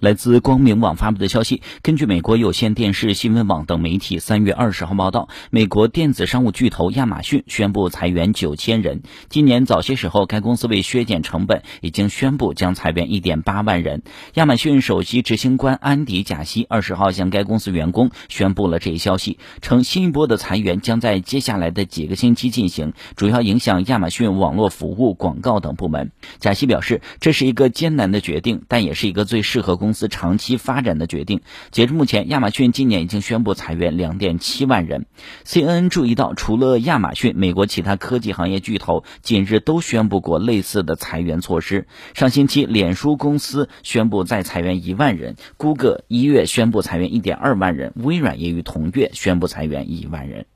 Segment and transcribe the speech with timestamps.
[0.00, 9.02] 来自光明网发布的消息，根据美国有线电视新闻网等媒体三月二十号报道，美国电子商务巨头亚马逊宣布裁员九千人。
[9.28, 14.02] 今年早些时候，该公司为削减成本，已经宣布将裁员一点八万人。
[14.34, 26.10] 亚马逊首席执行官安迪贾西二十号向该公司员工宣布了这一消息，称新一波的裁员将在接下来的几个星期进行，主要影响亚马逊网络服务、广告等部门。
[26.38, 29.89] 贾西表示，这是一个艰难的决定，但也是一个最适合公。
[29.90, 31.40] 公司长期发展的决定。
[31.72, 35.06] 截至目前，亚马逊今年已经宣布裁员两点七万人。
[35.44, 41.88] CNN 注意到，除了亚马逊，美国其他科技行业巨头近日都宣布过类似的裁员措施。
[42.14, 50.46] 上星期，脸书公司宣布再裁员一万人，谷歌一月宣布裁员一点二万人，微软也于同月宣布裁员一万人。